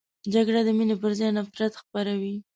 [0.33, 2.35] جګړه د مینې پر ځای نفرت خپروي